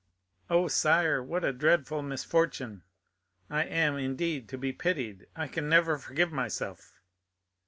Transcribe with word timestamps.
"Oh, 0.49 0.67
sire, 0.67 1.21
what 1.21 1.43
a 1.45 1.53
dreadful 1.53 2.01
misfortune! 2.01 2.81
I 3.51 3.65
am, 3.65 3.99
indeed, 3.99 4.49
to 4.49 4.57
be 4.57 4.73
pitied. 4.73 5.27
I 5.35 5.47
can 5.47 5.69
never 5.69 5.99
forgive 5.99 6.31
myself!" 6.31 7.03